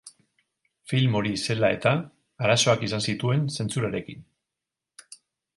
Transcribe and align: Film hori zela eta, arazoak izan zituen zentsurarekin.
Film 0.91 1.17
hori 1.19 1.33
zela 1.41 1.69
eta, 1.75 1.93
arazoak 2.47 2.87
izan 2.89 3.05
zituen 3.13 3.47
zentsurarekin. 3.59 4.29